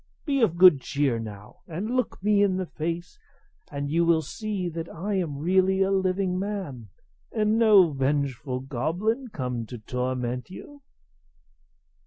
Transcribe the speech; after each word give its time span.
Be 0.25 0.41
of 0.41 0.57
good 0.57 0.81
cheer, 0.81 1.19
now, 1.19 1.57
and 1.67 1.95
look 1.95 2.23
me 2.23 2.41
in 2.41 2.57
the 2.57 2.65
face, 2.65 3.19
and 3.71 3.87
you 3.87 4.03
will 4.03 4.23
see 4.23 4.67
that 4.67 4.89
I 4.89 5.13
am 5.13 5.37
really 5.37 5.83
a 5.83 5.91
living 5.91 6.39
man, 6.39 6.89
and 7.31 7.59
no 7.59 7.91
vengeful 7.91 8.61
goblin 8.61 9.27
come 9.27 9.67
to 9.67 9.77
torment 9.77 10.49
you." 10.49 10.81